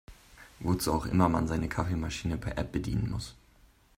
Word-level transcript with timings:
Wozu 0.59 0.93
auch 0.93 1.05
immer 1.05 1.29
man 1.29 1.47
seine 1.47 1.69
Kaffeemaschine 1.69 2.39
per 2.39 2.57
App 2.57 2.71
bedienen 2.71 3.11
muss. 3.11 3.35